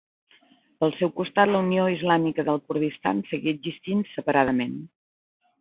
Pel 0.83 0.93
seu 1.01 1.11
costat 1.19 1.51
la 1.51 1.61
Unió 1.67 1.83
Islàmica 1.97 2.47
del 2.49 2.59
Kurdistan 2.71 3.23
seguia 3.29 3.57
existint 3.59 4.05
separadament. 4.17 4.77